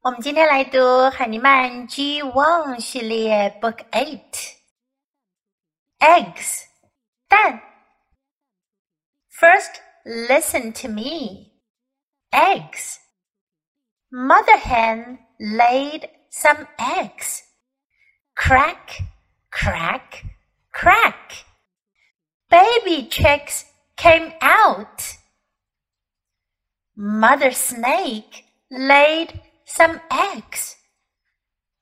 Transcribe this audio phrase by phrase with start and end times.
[0.00, 4.54] 我们今天来读海尼曼 G One 系列 Book Eight
[5.98, 6.64] Eggs
[7.28, 7.62] 蛋。
[9.30, 11.52] First, listen to me.
[12.30, 12.98] Eggs.
[14.10, 17.42] Mother hen laid some eggs.
[18.36, 19.02] Crack,
[19.50, 20.24] crack,
[20.70, 21.44] crack.
[22.50, 23.64] Baby chicks
[23.96, 25.16] came out.
[26.94, 30.75] Mother snake laid some eggs.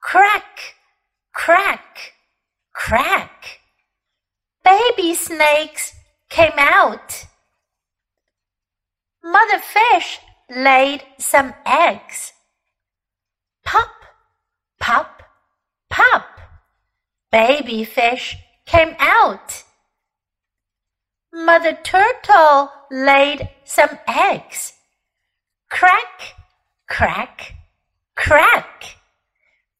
[0.00, 0.74] Crack,
[1.32, 2.12] crack,
[2.74, 3.60] crack.
[4.62, 5.94] Baby snakes
[6.28, 7.26] came out.
[9.24, 12.32] Mother fish laid some eggs.
[13.64, 13.90] Pop,
[14.78, 15.22] pop,
[15.90, 16.40] pop.
[17.32, 18.36] Baby fish
[18.66, 19.64] came out.
[21.32, 24.74] Mother turtle laid some eggs.
[25.70, 26.34] Crack,
[26.88, 27.57] crack,
[28.18, 28.96] crack.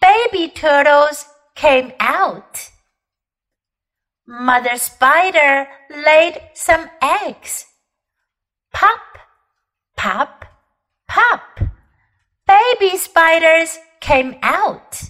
[0.00, 2.70] Baby turtles came out.
[4.26, 7.66] Mother spider laid some eggs.
[8.72, 9.00] Pop,
[9.96, 10.44] pop,
[11.08, 11.60] pop.
[12.46, 15.02] Baby spiders came out.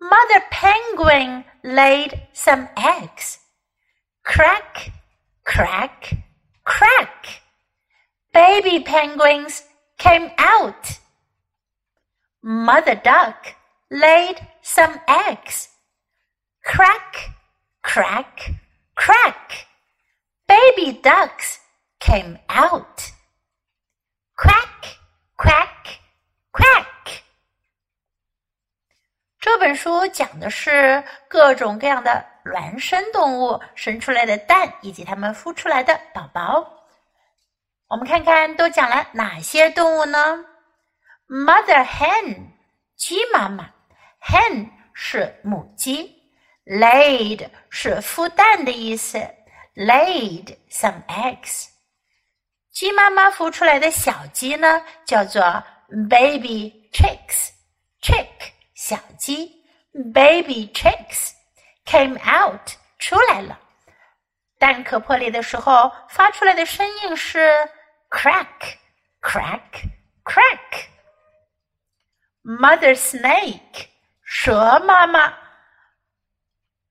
[0.00, 3.38] Mother penguin laid some eggs.
[4.24, 4.92] Crack,
[5.44, 6.16] crack,
[6.64, 7.42] crack.
[8.32, 9.62] Baby penguins
[9.98, 10.98] came out.
[12.46, 13.54] Mother duck
[13.90, 15.70] laid some eggs.
[16.62, 17.30] Crack,
[17.82, 18.52] crack,
[18.94, 19.66] crack.
[20.46, 21.60] Baby ducks
[22.00, 23.12] came out.
[24.36, 24.98] Quack,
[25.38, 26.00] quack,
[26.52, 27.22] quack.
[29.40, 36.70] 这本书讲的是各种各样的卵生动物生出来的蛋以及它们孵出来的宝宝。
[37.88, 40.53] 我们看看都讲了哪些动物呢？
[41.28, 42.50] ？Mother hen，
[42.96, 43.70] 鸡妈妈
[44.22, 46.22] ，hen 是母鸡
[46.66, 49.18] ，laid 是孵蛋的意思
[49.74, 51.68] ，laid some eggs。
[52.70, 55.42] 鸡妈妈孵出来的小鸡呢，叫做
[56.10, 58.28] baby chicks，chick
[58.74, 59.64] 小鸡
[60.12, 61.30] ，baby chicks
[61.86, 63.58] came out 出来了。
[64.58, 67.50] 蛋壳破裂的时候发出来的声音是
[68.10, 68.76] crack
[69.20, 69.60] crack
[70.24, 70.86] crack。
[72.44, 73.86] Mother snake
[74.22, 75.32] 蛇妈妈，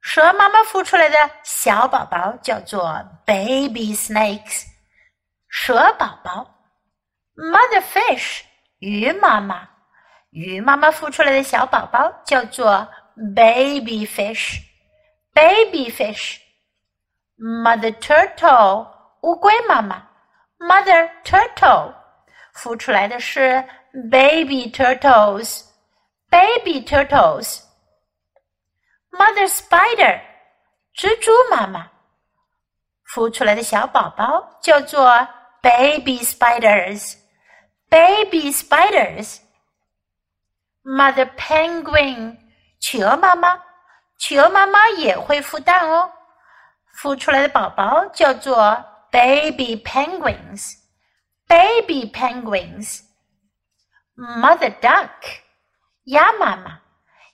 [0.01, 4.63] 蛇妈妈孵出来的小宝宝叫做 baby snakes，
[5.47, 6.49] 蛇宝宝。
[7.35, 8.41] Mother fish
[8.79, 9.69] 鱼妈妈，
[10.31, 12.87] 鱼妈妈孵出来的小宝宝叫做
[13.35, 16.39] baby fish，baby fish。
[17.37, 18.87] Mother turtle
[19.21, 20.07] 乌龟妈妈
[20.57, 21.93] ，Mother turtle
[22.55, 23.63] 孵出来的是
[24.10, 30.20] baby turtles，baby turtles。Mother spider
[30.94, 31.90] 蜘蛛妈妈
[33.14, 35.26] 孵出来的小宝宝叫做
[35.62, 42.36] baby spiders，baby spiders。Mother penguin
[42.80, 43.60] 企鹅妈妈，
[44.18, 46.12] 企鹅妈妈也会孵蛋哦。
[47.00, 53.00] 孵出来的宝宝叫做 baby penguins，baby penguins。
[54.16, 55.10] Mother duck，
[56.04, 56.80] 鸭妈妈，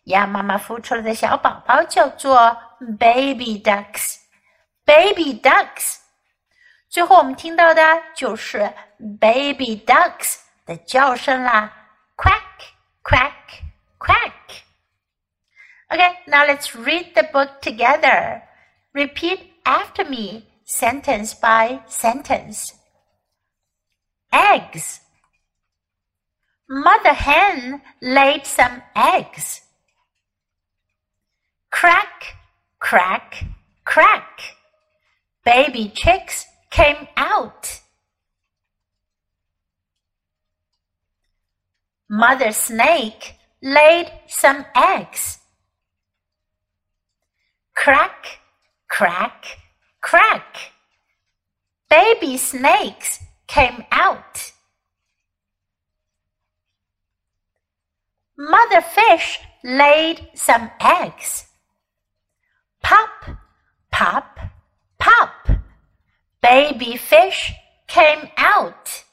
[0.05, 2.57] 鸭妈妈孵出来的小宝宝叫做
[2.99, 5.99] baby ducks，baby ducks。
[6.91, 7.83] 最后我们听到的
[8.15, 8.73] 就是
[9.19, 11.73] baby ducks 的叫声啦，
[12.17, 12.43] quack
[13.03, 13.33] quack
[13.99, 18.43] quack。Okay, now let's read the book together.
[18.93, 22.75] Repeat after me, sentence by sentence.
[24.31, 25.01] Eggs.
[26.72, 29.62] Mother hen laid some eggs.
[31.72, 32.38] Crack,
[32.78, 33.44] crack,
[33.86, 34.56] crack.
[35.44, 37.82] Baby chicks came out.
[42.08, 43.34] Mother snake
[43.64, 45.40] laid some eggs.
[47.76, 48.42] Crack,
[48.88, 49.58] crack,
[50.02, 50.56] crack.
[51.90, 54.52] Baby snakes came out.
[58.42, 61.48] Mother fish laid some eggs.
[62.82, 63.10] Pop,
[63.92, 64.40] pop,
[64.98, 65.50] pop.
[66.42, 67.52] Baby fish
[67.88, 69.04] came out.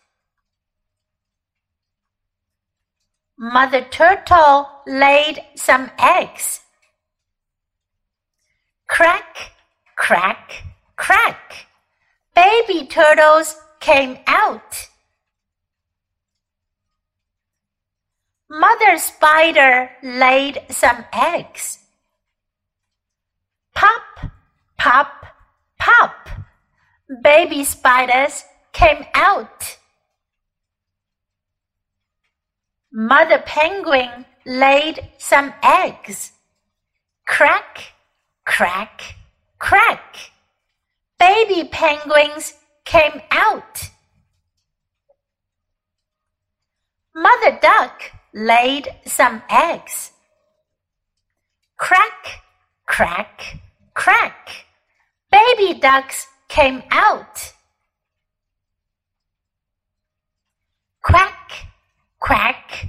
[3.37, 6.61] Mother turtle laid some eggs.
[8.87, 9.51] Crack,
[9.97, 10.63] crack,
[10.95, 11.67] crack.
[12.33, 14.87] Baby turtles came out.
[18.59, 21.79] Mother spider laid some eggs.
[23.75, 24.31] Pop,
[24.79, 25.27] pop,
[25.79, 26.31] pop.
[27.23, 29.77] Baby spiders came out.
[32.91, 36.33] Mother penguin laid some eggs.
[37.27, 37.93] Crack,
[38.47, 39.17] crack,
[39.59, 40.17] crack.
[41.19, 42.55] Baby penguins
[42.87, 43.91] came out.
[47.15, 50.13] Mother duck laid some eggs.
[51.77, 52.43] Crack,
[52.87, 53.59] crack,
[53.95, 54.67] crack.
[55.31, 57.53] Baby ducks came out.
[61.03, 61.53] Quack,
[62.19, 62.89] quack,